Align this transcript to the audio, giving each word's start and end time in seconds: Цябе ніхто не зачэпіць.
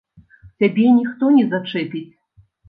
Цябе 0.63 0.85
ніхто 0.95 1.29
не 1.35 1.45
зачэпіць. 1.53 2.03